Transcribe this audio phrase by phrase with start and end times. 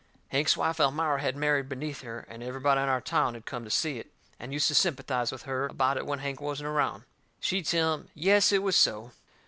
[0.29, 3.69] Hank's wife, Elmira, had married beneath her, and everybody in our town had come to
[3.69, 7.03] see it, and used to sympathize with her about it when Hank wasn't around.
[7.39, 9.11] She'd tell em, yes, it was so.